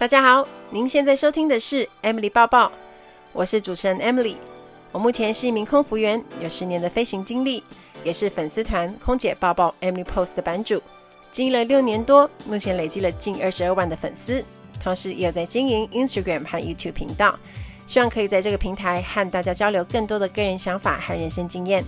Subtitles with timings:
[0.00, 2.72] 大家好，您现在收听的是 Emily 报报，
[3.34, 4.36] 我是主持人 Emily。
[4.92, 7.62] 我目前是一名空服员，有十年的飞行经历，
[8.02, 10.82] 也是粉丝团空姐报报 Emily Post 的版主，
[11.30, 14.42] 经营了六年多，目前累积了近二十二万的粉丝，
[14.82, 17.38] 同时也有在经营 Instagram 和 YouTube 频道，
[17.84, 21.84] 希望可以在这个平台和大家交流更多的个人想法和人生经验。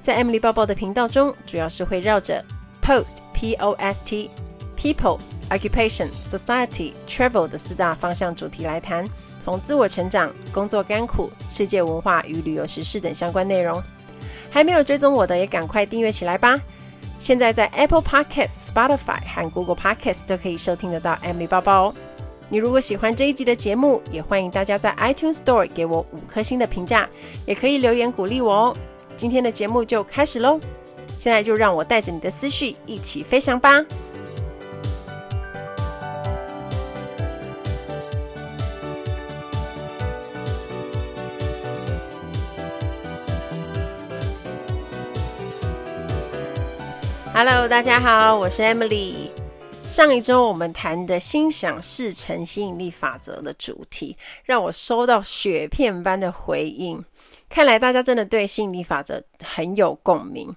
[0.00, 2.42] 在 Emily 报报的频道中，主要是会绕着
[2.80, 4.30] Post P O S T
[4.78, 5.18] People。
[5.50, 13.82] Occupation, Society, Travel 的四大方向主题来谈，从自我成长、工作甘苦、世界文化与旅游时事等相关内容。
[14.50, 16.60] 还没有追踪我的，也赶快订阅起来吧！
[17.18, 21.94] 现在在 Apple Podcast、Spotify 和 Google Podcast 都可以收听得到 Emily 报报哦。
[22.50, 27.08] 你如果喜欢这一集的节目，也欢迎大家在 iTunes Store 给我五颗星的评价，
[27.46, 28.76] 也可以留言鼓励我哦。
[29.16, 30.60] 今天的节目就开始喽！
[31.18, 33.82] 现在就让我带着你的思绪一起飞翔吧
[47.36, 49.28] ！Hello，大家好，我是 Emily。
[49.84, 57.04] 上一周我们谈的心想事成吸引力法则的主题，让我收到雪片般的回应。
[57.48, 60.54] 看来大家真的对吸引力法则很有共鸣，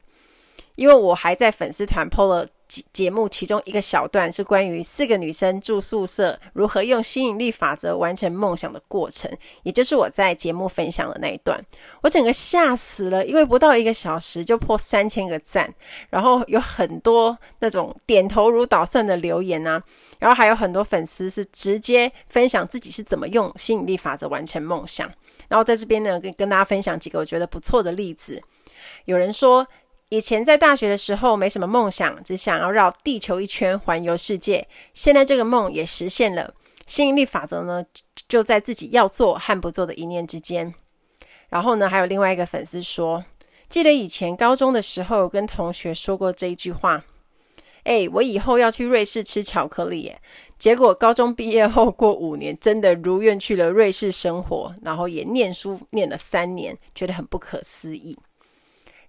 [0.75, 2.47] 因为我还在粉丝团 PO 了。
[2.67, 9.31] 节节目其中一个小段是关于四个女生住宿舍如何用吸引力法则完成梦想的过程，
[9.63, 11.59] 也就是我在节目分享的那一段。
[12.01, 15.73] 我整个吓死了，因为不到一个小时就破三千个赞，
[16.09, 19.81] 然后有很多那种点头如捣蒜的留言啊，
[20.19, 25.11] 然后还有很多粉丝是直接分享自己是怎么用吸引力法则完成梦想。
[25.47, 28.41] 然后在这边呢，跟跟大家分享几个我觉得不错的例子。
[29.05, 29.65] 有人说，
[30.09, 34.66] 以前在大学的时候没什么梦想，只想要绕地球一圈环游世界。
[34.94, 36.53] 现在这个梦也实现了，
[36.86, 37.83] 吸引力法则呢，
[38.25, 40.73] 就在自己要做和不做的一念之间。
[41.50, 43.25] 然后呢，还有另外一个粉丝说，
[43.68, 47.03] 记得以前高中的时候跟同学说过这一句话
[47.84, 50.22] ：“诶，我以后要去瑞士吃巧克力耶。”
[50.57, 58.18] 结果高中毕业后过五年，真的如愿去了瑞士生活，然后也念书念了三年，觉得很不可思议。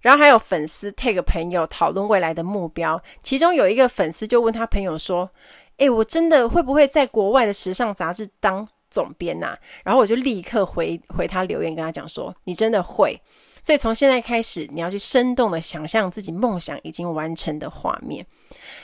[0.01, 5.29] 然后还有粉丝 tag 朋友讨论未来的目标，其中有一个粉丝就问他朋友说
[5.77, 13.19] ：“诶，我真的会不会在国外的时尚杂志当总编呐？”然后我就立刻回回他留言，跟他讲说：“你真的会。”
[13.61, 18.25] 所以从现在开始，你要去生动的想象自己梦想已经完成的画面。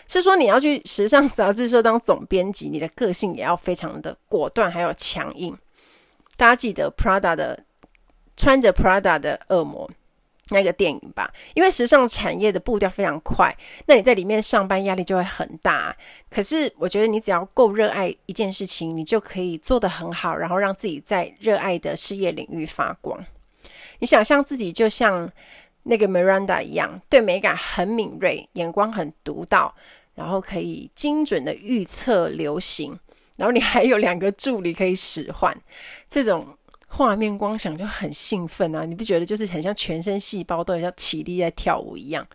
[0.06, 5.58] 是说你要去时尚杂志社当总编辑，你的个性也要非常的果断，还有强硬。
[6.36, 7.64] 大家记得 Prada 的
[8.36, 9.90] 穿着 Prada 的恶魔。
[10.50, 13.56] 那个电影吧，因为时尚产业的步调非常快，
[13.88, 15.96] 那你在里面上班压力就会很大。
[16.30, 23.20] 可是我觉得你只要够热爱一件事情，你就可以做得很好，然后让自己在热爱的事业领域发光。
[23.98, 25.28] 你想象自己就像
[25.84, 29.74] 那个 Miranda 一样，对美感很敏锐，眼光很独到，
[30.14, 33.00] 然后可以精准的预测流行，
[33.36, 35.58] 然后你还有两个助理可以使唤，
[36.08, 36.46] 这种。
[36.96, 38.86] 画面光想就很兴奋啊！
[38.86, 42.26] 你不觉得就是很像全身细胞都像起立在跳舞一样？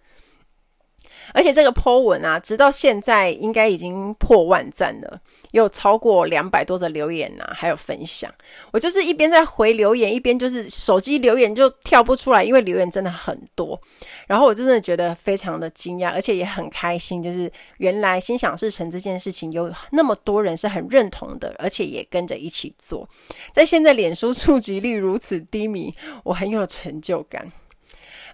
[1.32, 5.20] 而且这个 po 文啊，直到现在应该已经破万赞了，
[5.52, 8.32] 有超过两百多则留言呐、啊，还有分享。
[8.72, 13.80] 我就是一边在回留言，一边就是手机留言就跳不出来，因为留言真的很多。
[14.26, 23.08] 然后我真的觉得非常的惊讶，而且也很开心，就是原来心想事成这件事情有那么多人是很认同的，而且也跟着一起做。
[23.52, 27.50] 在现在脸书触及率如此低迷，我很有成就感。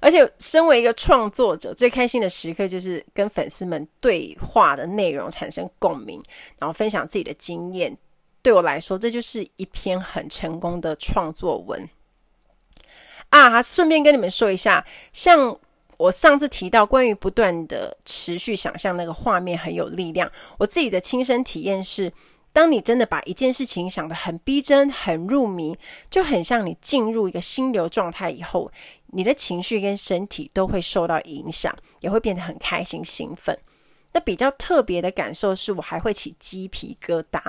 [0.07, 6.23] 而且，身为一个创作者，最开心的时刻就是跟粉丝们对话的内容产生共鸣，
[6.61, 7.99] 然后分享自己的经验。
[8.41, 11.89] 对我来说，这就是一篇很成功的创作文
[13.31, 13.61] 啊！
[13.61, 15.59] 顺便跟你们说一下，像
[15.97, 22.13] 我上次提到关于不断的持续想象那个画面很有力量，我自己的亲身体验是。
[22.53, 25.77] 当你真的把一件事情想得很逼真、很入迷，
[26.09, 28.73] 就很像你进入一个心流状态以后，
[29.09, 33.59] 你的情绪跟身体都会受到影响，也会变得很开心、兴奋。
[34.13, 37.41] 那比较特别的感受是我还会起鸡皮疙瘩，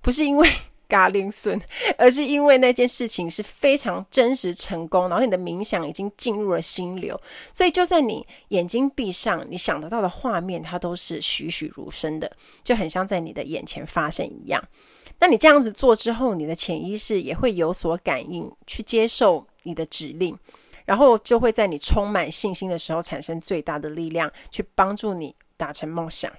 [0.00, 0.48] 不是因为。
[0.88, 1.60] 嘎铃笋，
[1.98, 7.20] 而是因为那件事情是非常真实成功，然后你的冥想已经进入了心流，
[7.52, 12.30] 所以就算你眼睛闭上，你想得到的画面，它都是栩栩如生的，
[12.62, 14.62] 就很像在你的眼前发生一样。
[15.18, 20.38] 那你这样子做之后，你的潜意识也会有所感应，去接受你的指令，
[20.86, 26.32] 然后就会在你充满信心的时候产生最大的力量，去帮助你达成梦想。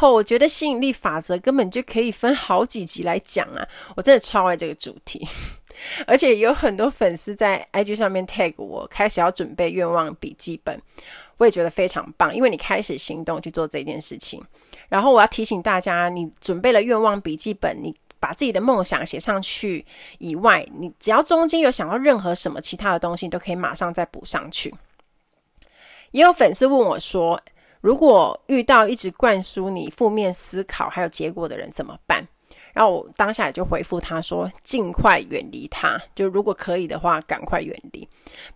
[0.00, 3.68] 哦，我觉得吸引力法则根本就可以分好几集来讲啊！
[3.96, 5.26] 我真的超爱这个主题，
[6.06, 10.80] 而且有很多粉丝在 IG 上面 tag 我，开始要准备愿望笔记本，
[11.38, 14.42] 我也觉得非常棒，因为你开始行动去做这件事情。
[14.88, 19.84] 然后我要提醒大家，你准备了愿望笔记本，你把自己的梦想写上去
[20.18, 24.74] 以外，你只要中间有想到任何什么其他的东西，都可以马上再补上去。
[26.12, 27.40] 也有粉丝问我说，
[27.80, 32.26] 如果遇到一直灌输你负面思考还有结果的人怎么办？
[32.76, 38.06] 然后我当下也就回复他说：尽快远离他，就如果可以的话，赶快远离，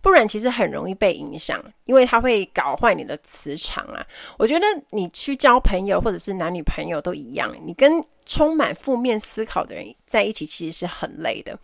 [0.02, 4.06] 不然其实很容易被影响，因为他会搞坏你的磁场啊。
[4.36, 11.58] 我觉得你去交朋友或者是男女朋友都一样，你跟充满负面思考的人在一起，其实是很累的。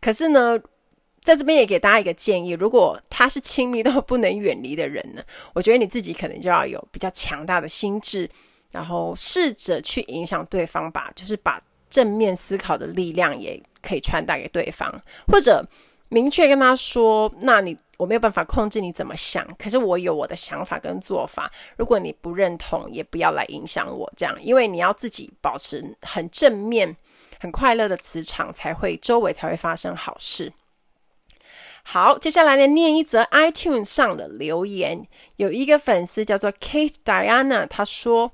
[0.00, 0.58] 可是呢，
[1.22, 5.22] 在这边也给大家一个建议，如果他是亲密到不能远离的人呢，
[5.54, 8.28] 我觉得你自己可能就要有比较强大的心智，
[8.72, 15.66] 然后试着去影响对方吧，就是把正面思考的力量也可以传达给对方，或者
[16.08, 26.96] 明确跟他说：“那你我没有办法控制你怎么想，可是我有我的想法跟做法，如果你不认同，也不要来影响我。”这样，因为你要自己保持很正面、
[27.40, 30.52] 很快乐的磁场，才会周围才会发生好事。
[31.82, 35.06] 好，接下来呢，念一则 iTunes 上的留言。
[35.36, 38.32] 有一个粉丝叫做 Kate Diana，他说：“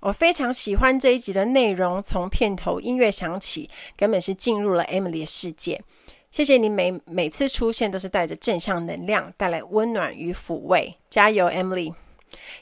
[0.00, 5.82] 我非常喜欢这一集的内容，从片头音乐响起，根本是进入了 Emily 的世界。
[6.30, 10.94] 谢谢你每每次出现都是带着正向能量，带来温暖与抚慰。
[11.10, 11.92] 加油，Emily！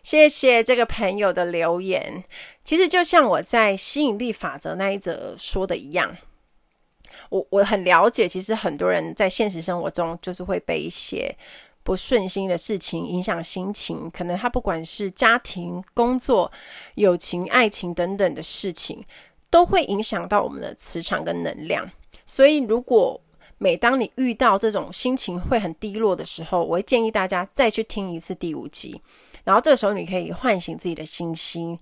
[0.03, 2.25] 谢谢这个朋友的留言。
[2.65, 6.17] 其实就像我在吸引力法则那一则说的一样。”
[7.31, 11.35] 我我很了解，其实很多人在现实生活中就是会被一些
[11.89, 16.53] 不顺心的事情影响心情，可能他不管是家庭、工作、
[16.97, 19.03] 友情、爱情等等的事情，
[19.49, 21.91] 都会影响到我们的磁场跟能量。
[22.27, 23.19] 所以，如果
[23.57, 29.01] 每当你遇到这种心情会很低落的时候，我会建议大家再去听一次第五集，
[29.45, 31.79] 然后这个时候你可以唤醒自己的信心，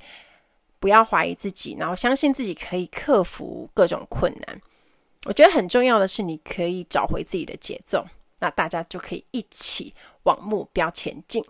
[0.78, 4.60] 不要怀疑自己，然后相信自己可以克服各种困难。
[5.24, 8.06] 我觉得很重要的是，你可以找回自己的节奏，
[8.40, 9.94] 那大家就可以一起
[10.24, 11.44] 往目标前进。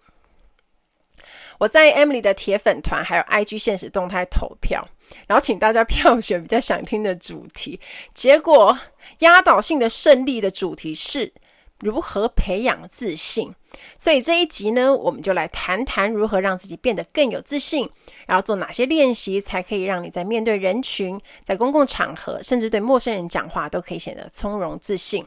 [1.58, 4.86] 我在 Emily 的铁粉团还有 IG 现实动态投票，
[5.26, 7.80] 然后请大家票选比较想听的主题，
[8.14, 8.78] 结果
[9.20, 11.32] 压倒性的胜利的主题是
[11.80, 13.54] 如何培养自信。
[13.98, 17.90] 所以这一集呢，我们就来谈谈如何让自己变得更有自信，
[18.26, 25.26] 然后做哪些练习，才可以让你在面对人群、在公共场合，甚至对陌生人讲话，都可以显得从容自信。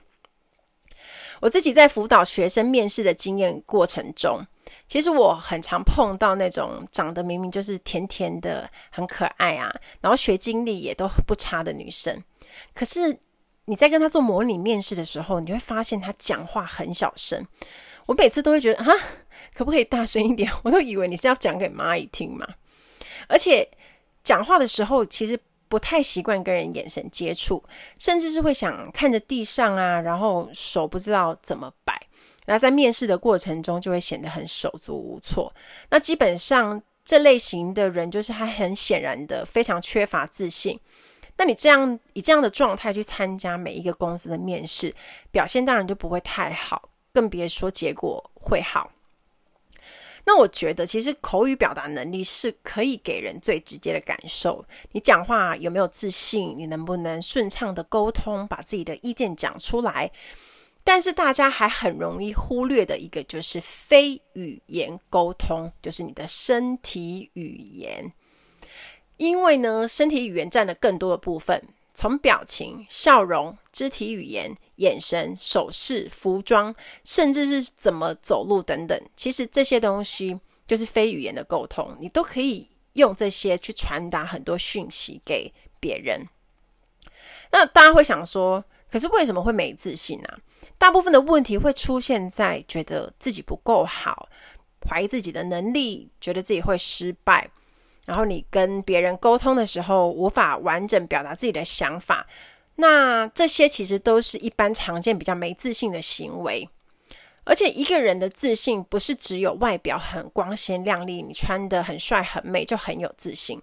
[1.42, 4.46] 我自己在辅导学生面试的经验过程中，
[4.88, 12.24] 其实我很常碰到那种长得明明就是甜甜的、很可爱啊，然后学经历也都不差的女生，
[12.74, 13.18] 可是
[13.66, 17.46] 你在跟她做模拟面试的时候，你会发现她讲话很小声。
[18.08, 18.92] 我每次都会觉得，啊，
[19.54, 20.52] 可不可以大声一点？
[20.64, 22.48] 我都以为你是要讲给蚂蚁听嘛。
[23.28, 23.70] 而且
[24.24, 25.40] 讲话的时候，其实
[25.70, 27.64] 不太习惯跟人眼神接触，
[27.98, 31.98] 甚至是会想看着地上啊，然后手不知道怎么摆。
[32.46, 35.54] 然后在面试的过程中，就会显得很手足无措。
[35.92, 40.80] 那基本上这类型的人，就是他很显然的非常缺乏自信。
[41.38, 44.94] 那你这样以这样的状态去参加每一个公司的面试，
[45.32, 46.90] 表现当然就不会太好。
[47.14, 48.92] 更别说结果会好。
[50.32, 54.64] 那我觉得，其实口语表达能力是可以给人最直接的感受。
[54.92, 56.54] 你讲话有没有自信？
[56.56, 60.12] 你能不能顺畅的沟通，把自己的意见讲出来？
[60.84, 68.14] 但是大家还很容易忽略的一个，就是非语言沟通，就是你的身体语言。
[69.18, 71.60] 因为呢，身体语言占了更多的部分。
[71.96, 86.26] 从表情、笑容、肢体语言、眼神、手势、服装，甚至是怎么走路等等，其实这些东西就是非语言的沟通，你都可以用这些去传达很多讯息给别人。
[87.52, 90.30] 那大家会想说，可是为什么会没自信呢？
[90.78, 94.30] 大部分的问题会出现在觉得自己不够好，
[94.88, 97.50] 怀疑自己的能力，觉得自己会失败。
[98.06, 102.26] 然后你跟别人沟通的时候，无法完整表达自己的想法，
[102.80, 106.68] 那这些其实都是一般常见比较没自信的行为。
[107.44, 113.60] 而且一个人的自信不是只有外表很光鲜亮丽，你穿得很帅很美就很有自信，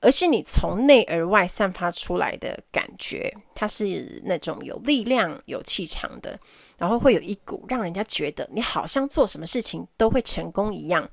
[0.00, 6.38] 而是你从内而外散发出来的感觉，它是那种有力量、有气场的，
[6.76, 11.08] 然后会有一股让人家觉得你好像做什么事情都会成功一样。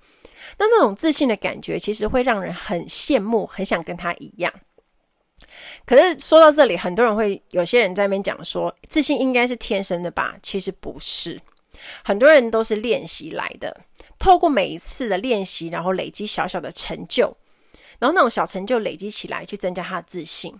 [0.57, 4.53] 那那种自信的感觉，其实会让人很羡慕，很想跟他一样。
[5.85, 10.37] 可是说到这里，很多人会有些人在那边讲说，自信应该是天生的吧？
[10.41, 11.41] 其实不是，
[12.03, 13.81] 很多人都是练习来的。
[14.17, 17.35] 透过每一次的练习，然后累积小小的成就，
[17.99, 20.55] 然后那种小成就累积起来，去增加他的自信。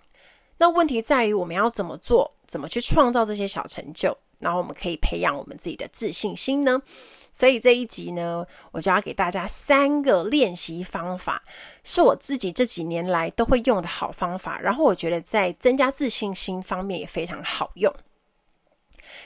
[0.58, 6.82] 那问题在于我们要怎么做，怎么去创造这些小成就，然后我们可以培养我们自己的自信心呢？
[7.32, 11.42] 所以这一集呢，我就要给大家三个练习方法，
[11.82, 17.92] 是我自己这几年来都会用的好方法，然后我觉得在增加自信心方面也非常好用。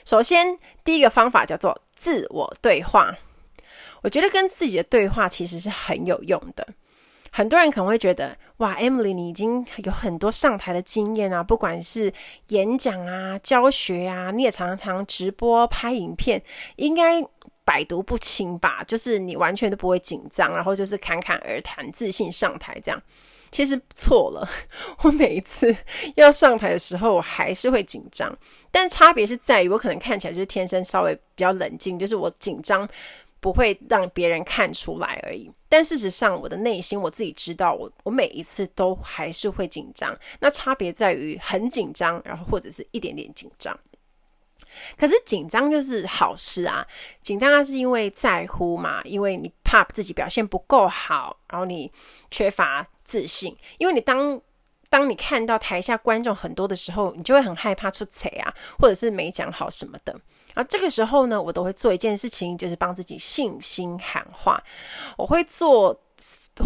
[0.05, 3.17] 首先，第一个方法叫做自我对话。
[4.01, 6.65] 我觉得跟自己的对话其实是很有用的。
[7.29, 12.11] 很多人可能会觉得，哇，Emily，你已经有很多上台的经验啊，不管是
[12.47, 16.41] 演讲啊、教学啊，你也常常直播、拍影片，
[16.77, 17.21] 应该
[17.67, 18.81] 百毒不侵吧？
[18.87, 23.03] 就是你完全都不会紧张，然后就是侃侃而谈、自信上台这样。
[23.51, 24.49] 其实错了，
[25.03, 25.75] 我每一次
[26.15, 28.33] 要上台的时候，我还是会紧张，
[28.71, 32.87] 但差别是在于，我可能看起来就是天生稍微比较冷静，就是我紧张。
[33.39, 40.13] 不会让别人看出来而已，但事实上，我的内心我自己知道我，我每一次都还是会紧张。
[40.39, 43.79] 那差别在于很紧张，然后或者是一点点紧张。
[44.97, 46.85] 可是紧张就是好事啊，
[47.21, 51.91] 紧张它是因为在乎嘛，因为你怕自己表现不够好，然后你
[52.31, 54.41] 缺乏自信，因为你当。
[54.89, 60.13] 当你看到台下观众很多的时候，你就会很害怕出彩啊，或者是没讲好什么的。
[60.53, 64.63] 然后这个时候呢，我都会做一件事情，就是帮自己信心喊话。
[65.17, 66.01] 我会做，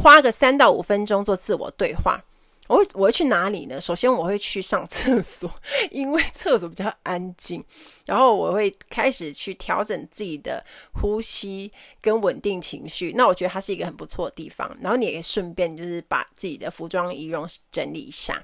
[0.03, 2.24] 花个三到五分钟做自我对话。
[2.72, 3.82] 我会我会去哪里呢？
[3.82, 5.54] 首先我会去上厕所，
[5.90, 7.62] 因为厕所比较安静。
[8.06, 13.12] 然后我会开始去调整自己的呼吸跟稳定情绪。
[13.13, 14.74] 那我觉得它是一个很不错的地方。
[14.80, 18.42] 然后你也可以顺便就是把自己的服装仪容整理一下。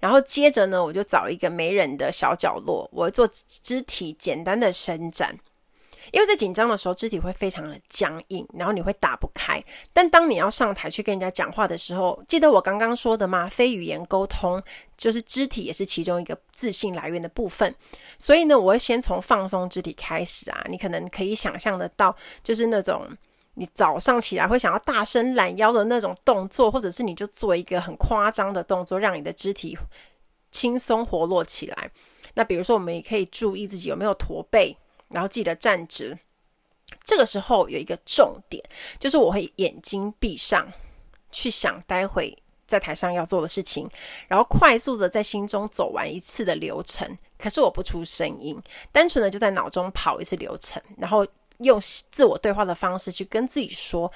[0.00, 5.38] 然后接着呢，我就找一个没人的小角落，我做肢体简单的伸展。
[6.12, 9.62] 因为在紧张的时候，肢体会非常的僵硬，然后你会打不开。
[9.92, 13.48] 但当你要上台去跟人家讲话的时候，记得我刚刚说的吗？
[13.48, 14.62] 非语言沟通
[14.96, 17.74] 就是肢体也是其中一个自信来源的部分。
[18.18, 20.64] 所以呢，我会先从放松肢体开始啊。
[20.68, 23.06] 你可能可以想象得到，就是那种
[23.54, 29.76] 你早上起来会想要大伸懒腰的那种动作，或者是你就做一个很夸张的动作，让你的肢体
[30.50, 31.90] 轻松活络起来。
[32.34, 34.76] 那比如说，我们也可以注意自己有没有驼背。
[35.08, 36.18] 然后记得站直，
[37.04, 38.62] 这个时候有一个重点，
[38.98, 40.72] 就是我会眼睛闭上，
[41.30, 42.36] 去想待会
[42.66, 43.88] 在台上要做的事情，
[44.26, 47.16] 然后快速的在心中走完一次的流程。
[47.38, 48.60] 可是我不出声音，
[48.90, 51.26] 单纯的就在脑中跑一次流程，然后
[51.58, 54.10] 用自我对话的方式去跟自己说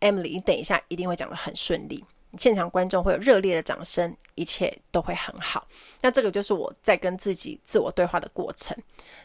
[0.00, 2.04] ：“Emily，你等一下一定会讲的很顺利。”
[2.36, 5.66] 现场观众会有热烈的掌声，一切都会很好。
[6.02, 8.76] 那这个就是我在跟自己自我对话的过程。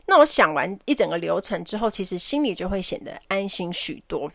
[0.06, 4.32] 那我想完一整个流程之后，其实心里就会显得安心许多。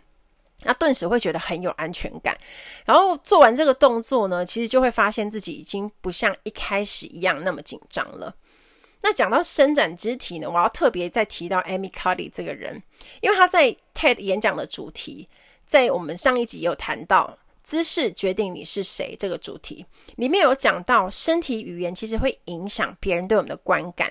[0.64, 2.36] 那顿时会觉得很有安全感。
[2.84, 8.34] 然后做完这个动作呢，其实就会发现自己已经不像一开始一样那么紧张了。
[9.00, 12.82] 那讲到伸展肢体呢，我要特别再提到 Amy Cuddy 这个人，
[13.22, 15.28] 因为他在 TED 演讲的主题，
[15.64, 17.38] 在我们上一集有谈到。
[17.68, 19.84] 姿势决定你是谁这个主题
[20.16, 24.10] 里面有讲到，身体语言其实会影响别人对我们的观感，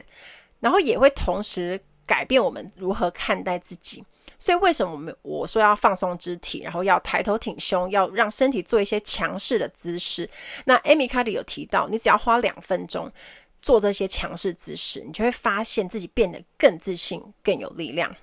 [0.60, 4.06] 然后也会同时改变我们如何看待自己。
[4.38, 10.30] 所以为什么我们我说要放松肢体，然后要抬头挺胸，要让身体做一些强势的姿势？
[10.66, 13.12] 那 Amy Cuddy 有提到，你只要花两分钟
[13.60, 18.16] 做这些强势姿势，你就会发现自己变得更自信、更有力量。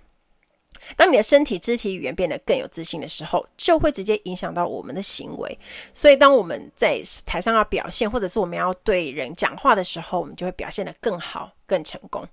[0.96, 5.58] 当你的身体肢体语言变得更有自信的时候，就会直接影响到我们的行为。
[5.92, 12.26] 所以，当我们在台上要表现，或者是我们要对人讲话的时候，我们就会表现得更好、更成功。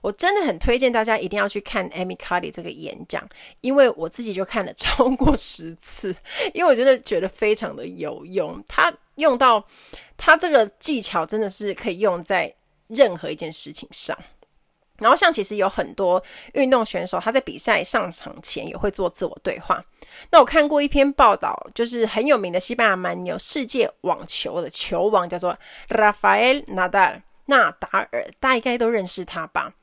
[0.00, 3.26] 我真的很推荐大家一定要去看 Amy Cuddy 这个演讲，
[3.60, 6.14] 因为我自己就看了超过十次，
[6.52, 8.62] 因为我真的觉得非常的有用。
[8.68, 9.64] 他用到
[10.16, 12.52] 他这个技巧，真的是可以用在
[12.88, 14.16] 任何一件事情上。
[15.02, 16.22] 然后，像其实有很多
[16.54, 19.84] 运动选手，他在比赛上场前也会做自我对话。
[20.30, 29.74] 那我看过一篇报道，就是很有名的西班牙蛮牛，世界网球的球王，叫做 Rafael Nadal，纳达尔，大概都认识他吧？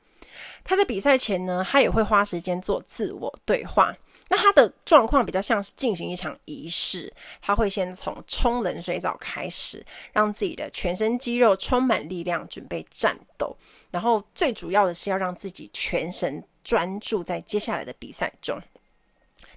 [0.62, 3.94] 他在比赛前呢，他也会花时间做自我对话，
[4.32, 13.56] 那他的状况比较像是进行一场仪式，他会先从冲冷水澡开始，让自己的全身肌肉充满力量，准备战斗。
[13.90, 18.56] 然后最主要的是要让自己全神专注在接下来的比赛中。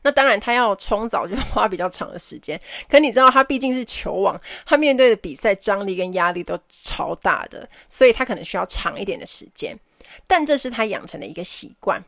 [0.02, 2.60] 那当然，他要冲澡就花比较长的时间。
[2.90, 9.78] 可你知道，他毕竟是球王，他面对的比赛张力跟压力都超大的，所以他可能需要长一点的时间。
[10.26, 12.04] 但这是他养成的一个习惯。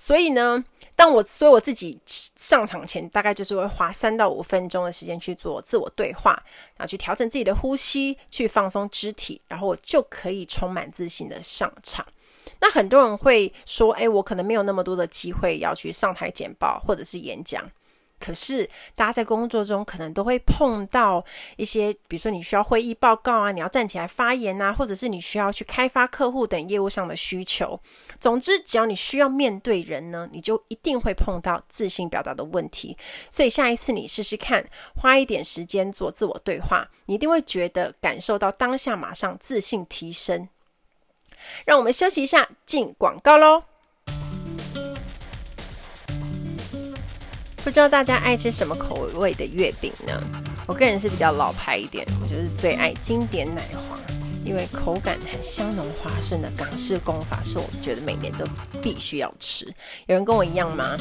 [0.00, 0.64] 所以呢，
[0.94, 6.40] 当我所以我自己上场前，大概就是会花三到五分钟的时间去做自我对话，
[6.76, 12.06] 然后去调整自己的呼吸，去放松肢体，然后我就可以充满自信的上场。
[12.60, 17.68] 那很多人会说：“诶，我可能没有那么多的机会要去上台简报或者是演讲。”
[18.18, 21.24] 可是大家在工作中可能都会碰到
[21.56, 27.78] 一些，比如说你需要会议报告啊，你要站起来发言啊，或者是你需要去开发客户等业务上的需求。
[28.18, 32.96] 总之，只要你需要面对人呢，你就一定会碰到自信表达的问题。
[33.30, 40.48] 所以下一次你试试看，花一点时间做自我对话，你一定会觉得感受到当下马上自信提升。
[41.64, 43.62] 让我们休息一下，进广告喽。
[47.64, 50.22] 不知道大家爱吃什么口味的月饼呢？
[50.66, 53.98] 我个人是比较老牌一点，我就是最爱经典奶黄，
[54.44, 58.46] 因为口感很香浓滑顺的港式工法，是我觉得每年都
[58.80, 59.66] 必须要吃。
[60.06, 60.96] 有人跟我一样吗？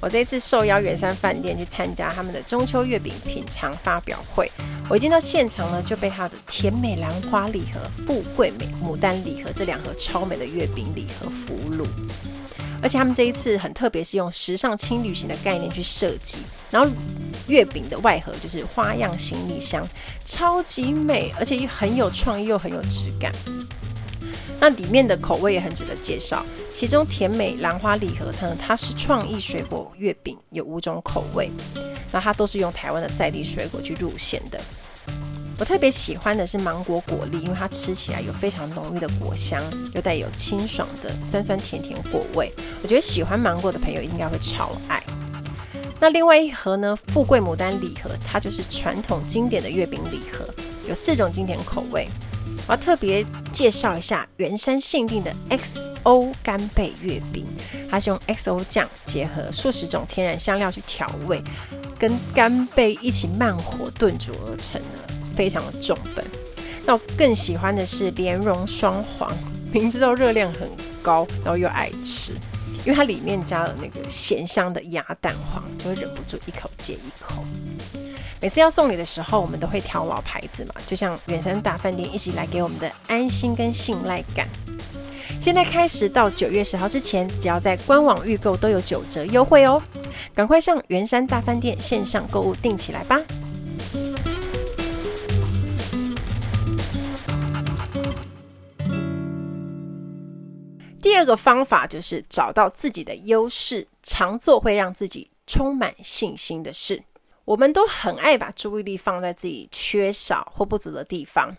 [0.00, 4.50] 我这次受邀圆山饭店去参加他们的中秋月饼品尝发表会，
[4.90, 11.86] 我一进到现场呢，就被他的甜美兰花礼盒、富贵美牡丹礼盒这两盒超美的月饼礼盒俘虏。
[12.86, 16.38] 而且他们这一次很特别，是用时尚轻旅行的概念去设计，
[16.70, 16.88] 然后
[17.48, 19.84] 月饼的外盒就是花样行李箱，
[20.24, 23.32] 超级美，而且又很有创意又很有质感。
[24.60, 31.50] 那里面的口味也很值得介绍，其中甜美兰花礼盒它它是创意水果月饼，有五种口味，
[32.12, 34.60] 那它都是用台湾的在地水果去入馅的。
[35.58, 39.62] 我特别喜欢的是芒果果粒，因为它吃起来有非常浓郁的果香，
[39.94, 42.52] 又带有清爽的酸酸甜甜果味。
[42.82, 45.02] 我觉得喜欢芒果的朋友应该会超爱。
[45.98, 50.46] 那另外一盒呢，富贵牡丹礼盒，它就是传统经典的月饼礼盒，
[50.86, 52.06] 有四种经典口味。
[52.68, 57.46] 我要特别介绍一下圆山限定的 XO 干贝月饼，
[57.90, 61.42] 它是用 XO 酱结合数十种天然香料去调味，
[61.98, 65.05] 跟干贝一起慢火炖煮而成的。
[65.36, 66.24] 非常的重本，
[66.86, 69.36] 那我更喜欢的是莲蓉双黄，
[69.70, 70.68] 明知道热量很
[71.02, 72.32] 高，然后又爱吃，
[72.84, 77.44] 因为它里面加了那个咸香的鸭蛋黄，就会忍不住一口接一口。
[78.40, 84.48] 每次要送礼的时候，我们都会挑老牌子嘛，就像圆山大饭店一直来给我们的安心跟信赖感。
[85.40, 89.82] 现在开始到九月十号之前，只要在官网预购都有九折优惠哦，
[90.34, 93.20] 赶快上圆山大饭店线上购物订起来吧。
[101.16, 107.02] 第二个方法就是找到自己的优势，常做会让自己充满信心的事。
[107.46, 111.56] 我们都很爱把注意力放在自己缺少或不足的地方。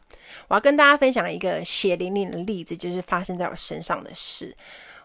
[0.47, 4.55] 我要跟大家分享一个血淋淋的例子，就是发生在我身上的事。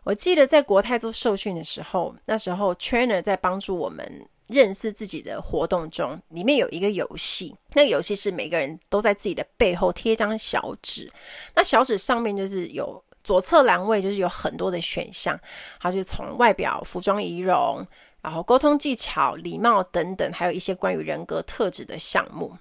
[0.04, 7.56] 我记得在国泰做受训的时候，那时候 trainer 在帮助我们认识自己的活动中，里面有一个游戏。
[7.72, 11.10] 那个游戏是每个人都在自己的背后贴一张小纸，
[11.54, 13.02] 那小纸上面就是有。
[13.22, 15.38] 左侧栏位就是有很多的选项，
[15.80, 17.86] 它就从外表、服装仪容，
[18.20, 22.56] 然后沟通技巧、礼貌等等，还有一些关于人格特质的项目。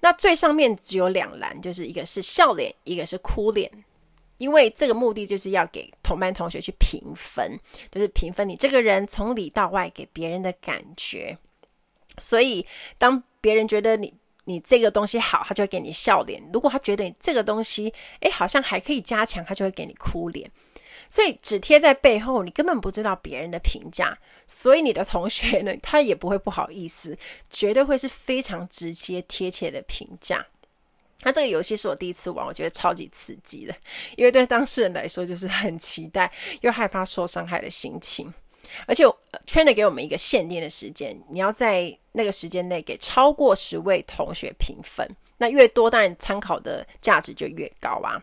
[0.00, 3.70] 那最上面只有两栏，就是一个是笑脸，一个是哭脸。
[4.38, 7.58] 因为这个目的就是要给同班同学去评分，
[7.90, 11.36] 就是评分你这个人从里到外给别人的感觉。
[12.16, 12.66] 所以
[12.96, 14.14] 当别人觉得你
[14.50, 20.50] 你这个东西好，他就会给你笑脸；如果他觉得你这个东西，诶，好像还可以加强，他就会给你哭脸。
[21.08, 27.16] 所以只贴在背后，你根本不知道别人的评价，所以你的同学呢，他也不会不好意思，
[27.48, 30.46] 绝对会是非常直接贴切的评价。
[31.22, 33.74] 那这个游戏是我第一次玩，我觉得超级刺激的，
[34.16, 38.32] 因为对当事人来说，就是很期待又害怕受伤害的心情。
[38.86, 39.04] 而且
[39.46, 45.08] ，trainer 给我们一个限定的时间，你要在那个时间内给超过十位同学评分。
[45.38, 48.22] 那越多，当然参考的价值就越高啊。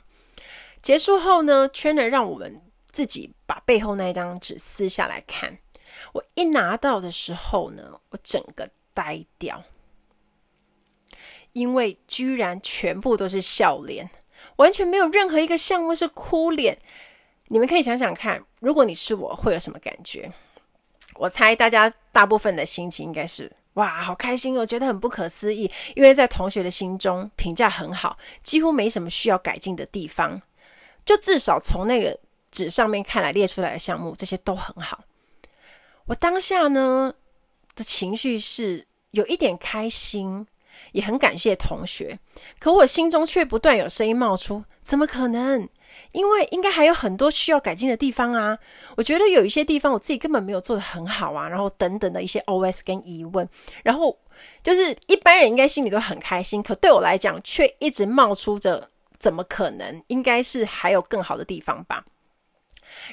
[0.82, 5.58] 结束后呢，trainer 让我们自己把背后那一张纸撕下来看。
[6.14, 9.64] 我一拿到的时候呢，我整个呆掉，
[11.54, 14.10] 因为居然全部都是笑脸，
[14.58, 16.80] 完全没有任何一个项目是哭脸。
[17.48, 20.32] 你们可以想想看，如果你是我，会有什么感觉？
[21.16, 30.42] 我猜大家大部分的心情应该是哇，好开心我，觉得很不可思议，因为在同学的心中评价很好，几乎没什么需要改进的地方，
[31.06, 32.20] 就至少从那个
[32.52, 35.04] 纸上面看来列出来的项目，这些都很好。
[36.06, 37.14] 我当下呢
[37.76, 40.46] 的情绪是有一点开心，
[40.92, 42.20] 也很感谢同学，
[42.60, 45.68] 可我心中却不断有声音冒出：怎么可能？
[46.17, 48.58] 因为应该还有很多需要改进的地方啊！
[48.95, 53.47] 我觉得有一些地方我自己根本没有做的很好啊，然后等等的一些 OS 跟疑问，
[53.84, 54.17] 然后
[54.63, 60.03] 就是一般人应该心里都很开心，可对我来讲却一直冒出着怎么可能？
[60.08, 62.03] 应该是还有更好的地方吧。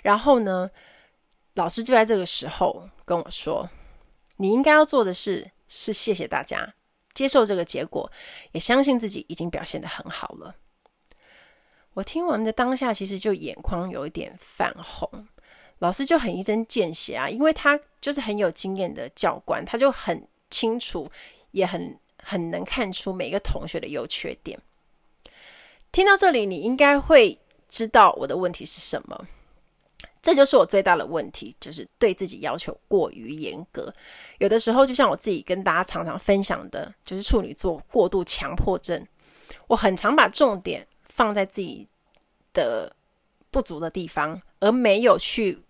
[0.02, 0.70] 然后呢，
[1.52, 3.68] 老师就在这个时候跟我说
[4.38, 6.72] ：“你应该要做的事是谢谢大家，
[7.12, 8.10] 接受这个结果，
[8.52, 10.54] 也相信自己已经表现的很好了。”
[11.94, 15.26] 我听完的当下，其实就眼眶有一点泛红。
[15.78, 21.10] 老师就很一针见血啊，因为他就是很有经验的教官，他就很清楚，
[21.50, 24.58] 也很很能看出每个同学的优缺点。
[25.92, 29.26] 听到这里，你应该会知道我的问题是什么。
[30.22, 33.92] 这就是我最大的问题，就是对自己要求过于严格。
[34.38, 39.06] 有的时候，就像我自己跟大家常常分享的，就是处女座过度强迫症。
[39.66, 40.86] 我很常把重点。
[41.14, 41.86] 放在自己
[42.52, 42.96] 的
[43.52, 45.62] 不足的地方，而没有去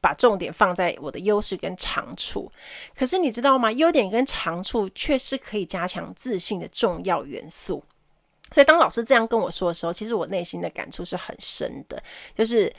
[0.00, 2.50] 把重点放在我的优势跟长处。
[2.94, 3.70] 可是你知道吗？
[3.70, 7.84] 优点跟长处却是可以加强自信的重要元素。
[8.54, 12.00] 所以当老师这样跟我说的时候，其实我内心的感触是很深的，
[12.36, 12.72] 就是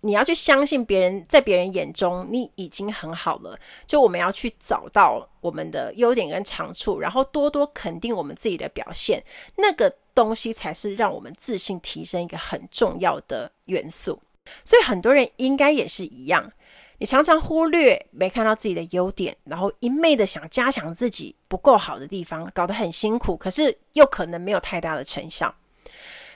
[0.00, 3.58] 你要去相信别人，在别人眼中你已经很好了。
[3.86, 9.22] 就我们要去找到我们的优点跟长处，然后多多肯定我们自己的表现。
[9.56, 9.94] 那个。
[10.14, 14.20] 东西才是让我们自信提升一个很重要的元素，
[14.64, 16.50] 所以很多人应该也是一样。
[16.98, 25.54] 你常常忽略没看到自己的优点，然后一昧的想加强自己不够好的地方，搞得很辛苦，可是又可能没有太大的成效。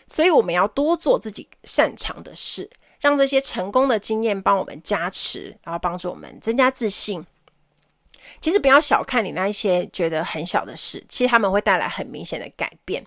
[0.07, 2.69] 所以我们要多做自己擅长的事，
[3.01, 7.25] 让这些成功的经验帮我们加持，然后帮助我们增加自信。
[8.41, 13.05] 其实不要小看你那一些觉得很小的事，其实他们会带来很明显的改变。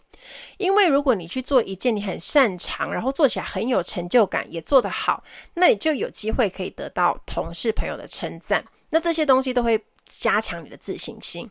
[0.58, 5.24] 因为如果你去做一件你很擅长，然后做起来很有成就感，也做得好，
[5.56, 8.64] 那你就有机会可以得到同事朋友的称赞。
[8.90, 11.50] 那这些东西都会加强你的自信心。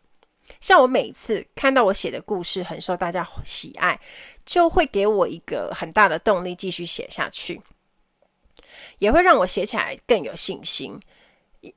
[0.61, 3.99] 像我每次看到我写的故事很受大家喜爱，
[4.45, 7.61] 就会给我一个很大的动力继续写下去，
[8.99, 11.01] 也会让我写起来更有信心。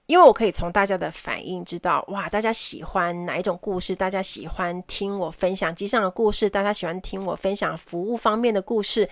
[0.05, 3.95] 因为我可以从大家的反应知道，哇，大家喜欢哪一种故事？
[3.95, 9.09] 大家喜欢听我分享机上的故事，大家喜欢听我分享服务方面的故事，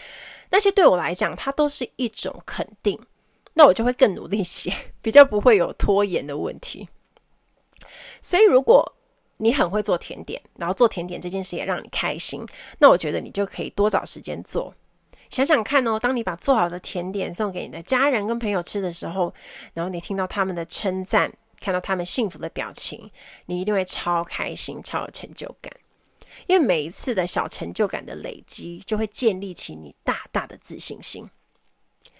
[0.50, 3.00] 那些对我来讲，它都是一种肯定。
[3.54, 6.90] 那我就会更努力写，比较不会有拖延的问题。
[8.22, 8.98] 所以，如果
[9.38, 12.46] 你很会做甜点，然后做甜点这件事也让你开心，
[12.80, 14.74] 那我觉得你就可以多找时间做。
[15.30, 19.34] 想想看哦，当你把做好的甜点送给你的家人跟朋友吃的时候，
[19.74, 23.12] 然后你听到他们的称赞，看到他们幸福的表情，
[23.48, 25.74] 你一定会超开心、超有成就感。
[26.48, 31.28] 因为每一次的小成就感的累积，就会建立起你大大的自信心。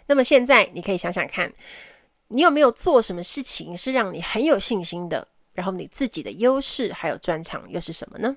[0.08, 1.54] 那么现在你可以想想看，
[2.30, 5.28] 你有没有做什么事情是让你很有信心的？
[5.56, 8.36] 然后你自己的优势还有专长又是什么呢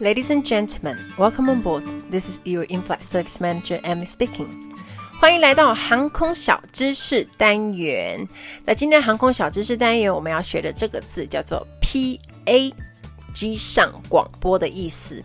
[0.00, 1.84] ？Ladies and gentlemen, welcome on board.
[2.08, 4.46] This is your in-flight service manager, Emily speaking.
[5.20, 8.26] 欢迎来到航空小知识单元。
[8.64, 12.74] 在今天航空小知识单元，我们要学的这个字叫做 PA，
[13.34, 15.22] 机上广播的意思。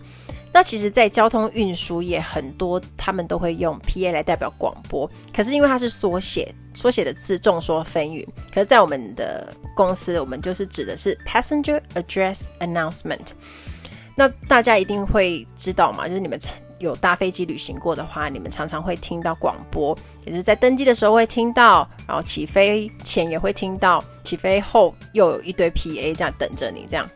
[0.57, 5.07] 那其实，在交通运输业很多，他们都会用 PA 来代表广播。
[5.31, 8.25] 可是因为它是缩写，缩写的字众说纷纭。
[8.51, 13.33] 可是，在我们的公司，我们就是指的是 Passenger Address Announcement。
[14.15, 16.39] 那大家一定会知道嘛，就是你们
[16.79, 27.07] 有搭飞机旅行过的话，你们常常会听到广播，也就是在登机的时候会听到，然后起飞前也会听到，起飞后又有一堆 PA 这样等着你这样。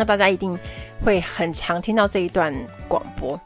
[0.00, 0.58] 那大家一定
[1.04, 2.54] 会很常听到这一段
[2.88, 3.38] 广播。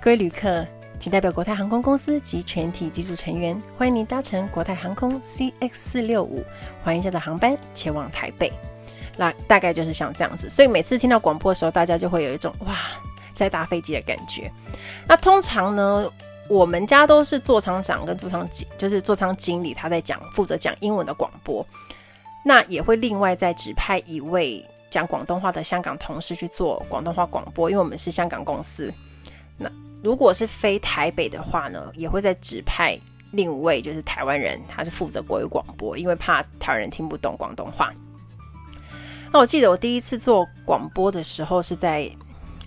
[0.00, 0.66] 各位旅客，
[0.98, 6.42] 请代表国泰航空公司及全体机组成员，欢迎您搭乘国泰航空 CX 四六五
[6.82, 8.50] 欢迎下的航班前往台北。
[9.18, 12.74] 那大概就是像这样子，所以每次听到广播的时候，大家就会有一种哇，
[13.34, 14.50] 在搭飞机的感觉。
[15.06, 16.10] 那通常呢，
[16.48, 21.66] 我们家都是座舱长跟座舱经，就是座舱经理他在讲，负责讲英文的广播。
[22.42, 28.92] 那也会另外再指派一位讲广东话的香港同事去做广东话广播，因为我们是香港公司。
[29.56, 29.70] 那
[30.02, 32.98] 如果是飞台北的话呢，也会再指派
[33.32, 37.92] 另一位就是台湾人，他是负责国语广播，因为怕台湾人听不懂广东话。
[39.32, 42.10] 那我记得我第一次做广播的时候是在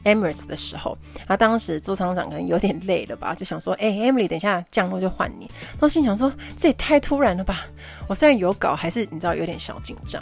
[0.03, 7.65] Emirates 的时候，然后当时座舱长可能有点累了吧，就想说：“哎，Emily，等一下降落就换你。”那我心想说：“这也太突然了吧！”
[8.08, 10.21] 我虽然有稿，还是你知道有点小紧张。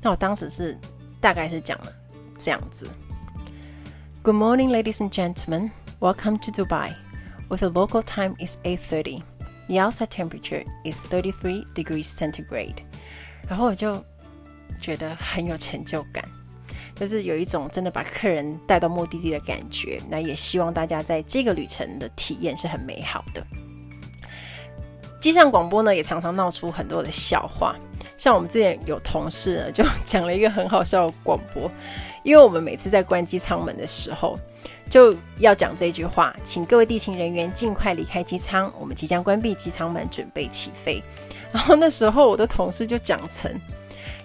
[0.00, 0.78] 那我当时是
[1.20, 1.92] 大概是讲了
[2.38, 2.88] 这样子
[4.22, 5.70] ：“Good morning, ladies and gentlemen.
[6.00, 6.94] Welcome to Dubai.
[7.48, 9.22] With the local time is 8:30.
[9.68, 12.76] The outside temperature is 33 degrees centigrade.”
[13.48, 14.04] 然后我就
[14.80, 16.24] 觉得很有成就感。
[16.94, 23.46] 就是有一种真的把客人带到目的地的感觉，那也希望大家在这个旅程的体验是很美好的。
[25.20, 27.76] 机上广播呢，也常常闹出很多的笑话，
[28.18, 31.70] 像我们之前有同事呢，就 讲了一个很好笑的广播，
[32.22, 34.38] 因为我们每次在关机舱门的时候，
[34.90, 41.02] 就要讲这句话，请各位地勤人员尽快离开机舱，我们即将关闭机舱门，准备起飞。
[41.50, 43.50] 然后那时候我的同事就讲成。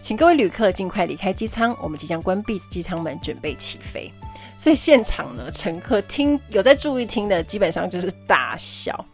[0.01, 4.11] 请各位旅客尽快离开机舱，我们即将关闭机舱门，准备起飞。
[4.57, 9.05] 所以现场呢，乘客听有在注意听的，基本上就是大笑。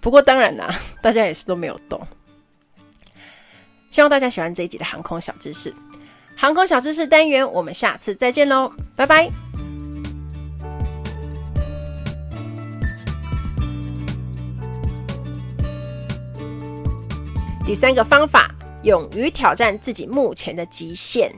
[0.00, 2.00] 不过当然啦，大家也是都没有动。
[3.92, 5.72] 希望大家喜欢这一集的航空小知识。
[6.34, 9.30] 航空小知识单元，我们下次再见喽，拜拜。
[17.66, 18.48] 第三个方法。
[18.82, 21.32] 勇于挑战自己目前的极限。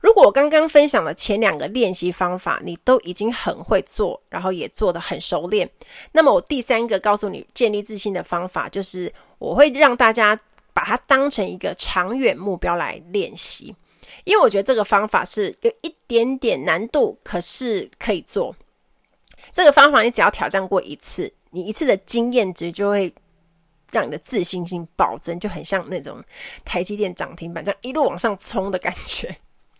[0.00, 5.70] 如果我刚刚分享的前两个练习方法，你都已经很会做，然后也做得很熟练，
[6.10, 10.36] 那么我第三个告诉你建立自信的方法，就是我会让大家
[10.78, 13.74] 把它当成一个长远目标来练习。
[14.22, 18.54] 因为我觉得这个方法是有一点点难度，可是可以做。
[19.52, 23.12] 这个方法你只要挑战过一次，你一次的经验值就会。
[23.90, 26.22] 让你的自信心暴增，就很像那种
[26.62, 29.34] 台积电涨停板这样一路往上冲的感觉。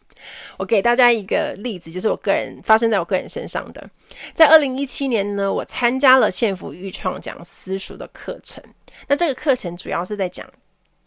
[0.56, 3.90] 我给大家一个例子，就是我个人发生在我个人身上的。
[4.32, 8.64] 在二零一七年呢，我参加了县府预创讲私塾的课程。
[9.06, 10.48] 那这个课程主要是在讲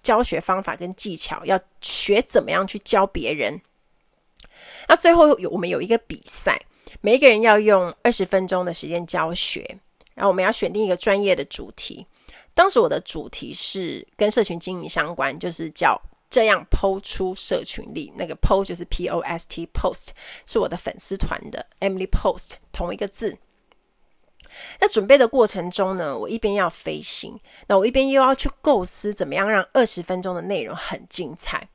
[0.04, 3.62] 教学方法跟技巧，要学怎么样去教别人。
[4.88, 6.60] 那最后有我们有一个比赛，
[7.02, 9.78] 每一个人要用二十分钟的时间教学，
[10.14, 12.06] 然后我们要选定一个专业的主题。
[12.54, 18.12] 当时我的主题是跟社群经营相关，就是叫这样抛出社群力。
[18.18, 20.10] 那个 PO 就是 P O S T Post，
[20.46, 23.38] 是我的粉丝团的 Emily Post 同一个字。
[24.80, 31.68] 在准备的过程中呢，我一边要飞行，那我一边又要去构思怎么样让二十分钟的内容很精彩。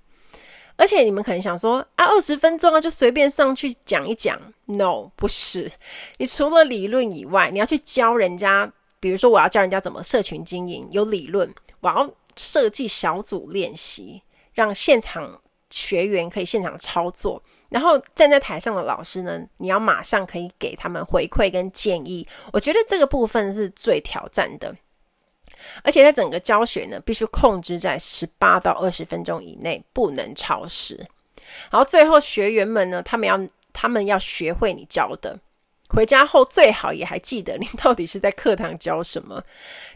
[0.76, 4.40] 而且你们可能想说啊，二十分钟啊，就随便上去讲一讲。
[4.66, 5.72] No，不是。
[6.18, 8.72] 你除了理论以外，你要去教人家。
[8.98, 11.46] 比如说，我要教人家怎么社群经营，有理论；
[11.80, 14.22] 我要设计小组练习，
[14.54, 17.40] 让现场学员可以现场操作。
[17.68, 22.26] 然后站在台上的老师呢，你要马上可以给他们回馈跟建议。
[22.52, 24.74] 我觉得这个部分是最挑战的，
[25.82, 30.96] 而且在整个教学呢，必须控制在十八到二十分钟以内，不能超时。
[31.70, 33.40] 然后最后学员们呢，他们要
[33.72, 35.38] 他们要学会你教的。
[35.88, 39.42] 回家后最好也还记得你到底是在课堂教什么，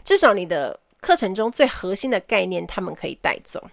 [0.03, 3.69] 至少你的课程中最核心的概念他们可以带走。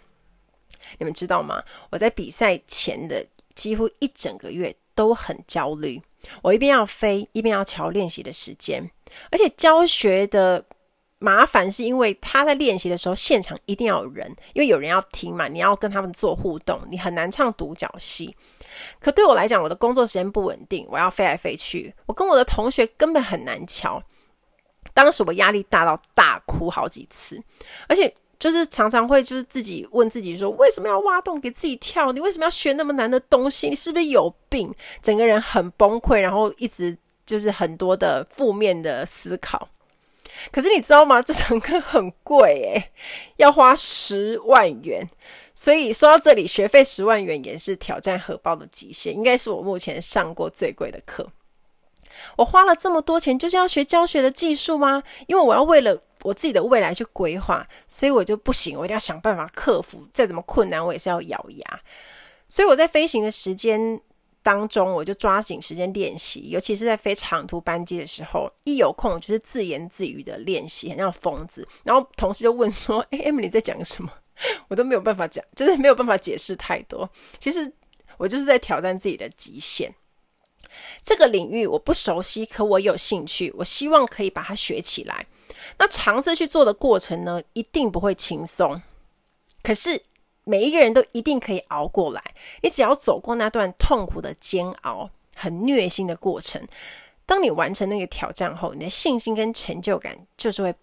[0.98, 1.62] 你们知道吗？
[1.90, 3.24] 我在比赛前的
[3.58, 6.00] 几乎一整个月都很焦虑，
[6.42, 8.88] 我一边要飞，一边要调练习的时间，
[9.32, 10.64] 而且教学的
[11.18, 18.36] 麻烦是因为他在练习的时候现场一定要有人，因为有人要听嘛，你要跟他们做互动，你很难唱独角戏。
[19.00, 24.00] 可对我来讲，我的工作时间不稳定，我要飞来飞去，我跟我的同学根本很难瞧。
[24.94, 27.42] 当时我压力大到大哭好几次，
[27.88, 32.12] 而且就是常常会就是自己问自己说：为什么要挖洞给自己跳？
[32.12, 33.68] 你为什么要学那么难的东西？
[33.68, 34.72] 你是不是有病？
[35.02, 36.96] 整个人很崩溃，然后一直
[37.26, 39.68] 就是很多的负面的思考。
[40.52, 41.20] 可是你知道吗？
[41.20, 42.90] 这堂课很贵诶，
[43.38, 45.04] 要花十万元。
[45.52, 51.28] 所以说到这里，学费十万元也是挑战荷包的极限，应该是我目前上过最贵的课。
[52.36, 55.02] 我花了这么多钱，就是要学教学的技术吗？
[55.26, 61.80] 因为我要为了我自己的未来去规划，所以我就不行，我一定要想办法克服，再怎么困难，我也是要咬牙。
[62.48, 64.00] 所以我在飞行的时间
[64.42, 71.66] 当中，我就抓紧时间练习，尤其是在飞长途班机的时候，一有空就是自言自语的练习，很像疯子。
[71.84, 74.10] 然后同事就问说：“哎，Emily 在讲什么？”
[74.68, 77.10] 我都没有办法讲，就是没有办法解释太多。
[77.40, 77.72] 其实
[78.16, 79.92] 我就是在挑战自己的极限。
[81.02, 85.26] 这个领域我不熟悉，可我有兴趣，我希望可以把它学起来。
[85.78, 88.82] 那尝试去做的过程呢，一定不会轻松。
[89.62, 90.02] 可是
[90.44, 92.22] 每一个人都一定可以熬过来。
[92.62, 96.66] 你只要走过那段痛苦的煎熬、很虐心的过程，
[97.26, 100.74] 当你完成那个挑战后，你的信心跟成就感就是会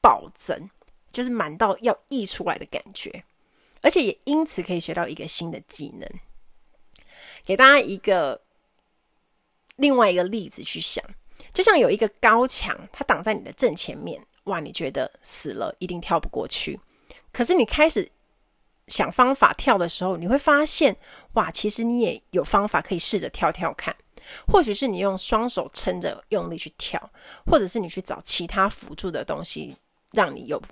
[0.00, 0.68] 暴增，
[1.12, 3.24] 就是满到要溢出来的感觉。
[3.80, 6.08] 而且也因此可以学到一个新的技能。
[7.44, 8.40] 给大家一个
[9.76, 11.04] 另外一个例子去想，
[11.52, 16.78] 就像有一个高墙，它挡在你的正前面，哇，你觉得死了一定跳不过去。
[17.32, 18.10] 可是你开始
[18.88, 20.96] 想方法跳的时候，你会发现，
[21.32, 23.94] 哇，其实你也有方法可以试着跳跳看。
[24.46, 27.10] 或许是你用双手撑着用力去跳，
[27.46, 29.76] 或者是你去找其他辅助的东西，
[30.12, 30.62] 让你有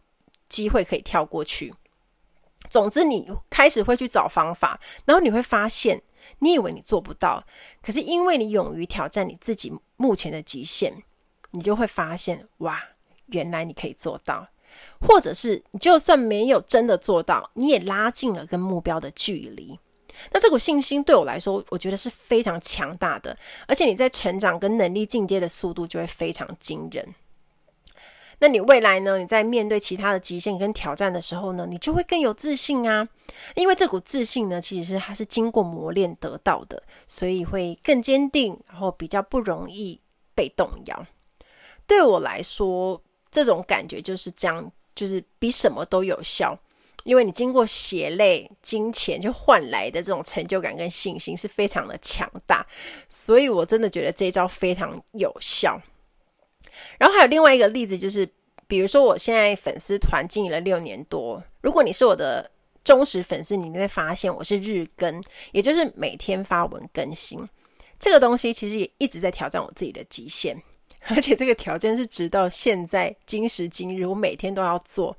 [0.48, 1.74] 机会可以跳过去。
[2.68, 6.02] 总之，你开始会去找方法，然后你会发现。
[6.42, 7.44] 你以为你做不到，
[7.82, 11.02] 可是因为你勇于挑战你自己目前的极限，
[11.50, 12.82] 你就会发现，哇，
[13.32, 14.48] 原来你可以做到。
[15.00, 19.78] 或者是你就算没有真的做到，你也拉近了跟目标的距离。
[20.30, 27.14] 那这股信心对我来说，我觉得是非常强大的，而且你在成长跟能力进阶的速度就会非常惊人。
[28.38, 29.18] 那你未来呢？
[29.18, 33.08] 你在面对其他的极限跟挑战的时候呢，你就会更有自信啊！
[33.54, 40.00] 因为这股自信呢，其实是它是经过磨练得到的，所以会更坚定，然后比较不容易
[40.34, 41.06] 被动摇。
[41.86, 46.58] 对我来说，这种感觉就是这样，就是比什么都有效。
[47.04, 52.66] 因为你经过血泪、金钱就换来的这种成就感跟信心是非常的强大，
[53.08, 55.80] 所以我真的觉得这一招非常有效。
[56.98, 58.28] 然后还有另外一个例子，就是
[58.66, 62.50] 比如说我现在粉丝团经营了六年多，如果你是我的
[62.84, 67.48] 忠实粉丝，你会发现我是日更，也就是每天发文更新。
[67.98, 70.62] 这个东西其实也一直在挑战我自己的极限，
[71.08, 75.16] 而且这个条件是直到现在今时今日，我每天都要做。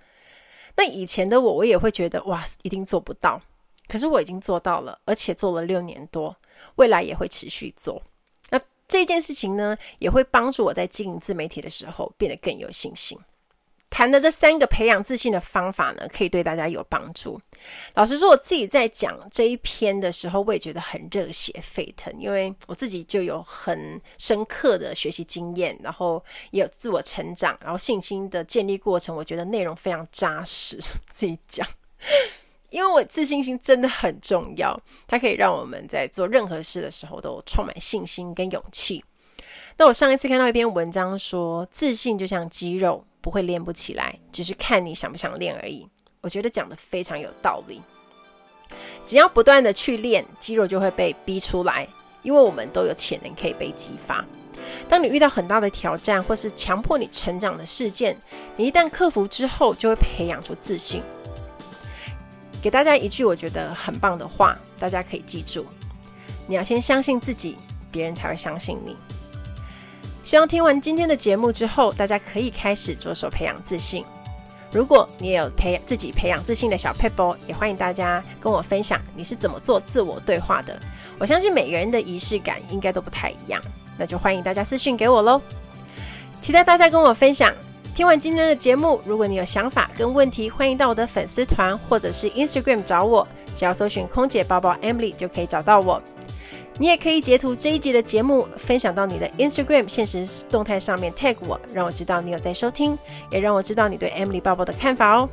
[0.77, 3.41] 那以前的我，我也会觉得哇，一定做不到。
[3.87, 6.35] 可是我已经做到了，而且做了六年多，
[6.75, 8.01] 未来也会持续做。
[8.49, 13.19] 那这件事情呢，也会帮助我在经营自媒体的时候变得更有信心。
[13.91, 17.39] 谈的这三个培养自信的方法呢，可以对大家有帮助。
[17.93, 30.79] 老实说，我自己在讲这一篇的时候，我也觉得很热血沸腾，因为我自己就有很深刻的学习经验，然后也有自我成长，然后信心的建立过程，我觉得内容非常扎实。
[31.11, 31.67] 自己讲。
[32.69, 39.03] 因为我自信心真的很重要，它可以让我们在做任何事的时候都充满信心跟勇气。
[39.77, 45.87] 那我上一次看到一篇文章说，自信就像肌肉，不会练不起来，只是看你想不想练而已。
[46.21, 47.81] 我觉得讲得非常有道理。
[49.05, 51.87] 只要不断的去练，肌肉就会被逼出来，
[52.21, 54.23] 因为我们都有潜能可以被激发。
[54.87, 58.15] 当你遇到很大的挑战或是强迫你成长的事件，
[58.55, 61.01] 你一旦克服之后，就会培养出自信。
[62.61, 65.65] 给大家一句我觉得很棒的话，大家可以记住：
[66.45, 67.57] 你要先相信自己，
[67.91, 68.95] 别人才会相信你。
[70.23, 74.05] 希望听完今天的节目之后，大家可以开始着手培养自信。
[74.71, 80.79] 如果你也有培养自己培养自信的小撇步，也欢迎大家跟我分享你是怎么做自我对话的。
[81.17, 83.59] 我相信每个人的仪式感应该都不太一样，
[83.97, 85.41] 那就欢迎大家私讯给我喽。
[86.39, 87.53] 期待大家跟我分享。
[87.93, 96.01] 听完今天的节目，如果你有想法跟问题，欢迎到我的粉丝团或者是 Instagram 找我，只要搜寻“空姐包包 Emily” 就可以找到我。
[96.81, 102.97] 你也可以截图这一集的节目，分享到你的 Instagram 现实动态上面 tag 我，让我知道你有在收听，
[103.29, 105.29] 也让我知道你对 Emily 报报的看法哦。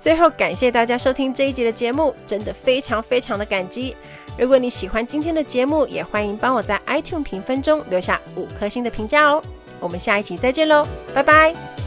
[0.00, 3.94] 最后，感谢大家收听这一集的节目，真的非常非常的感激。
[4.36, 9.40] 如果你喜欢今天的节目，也欢迎帮我在 iTunes 评分中留下五颗星的评价哦。
[9.78, 10.84] 我们下一期再见喽，
[11.14, 11.83] 拜拜。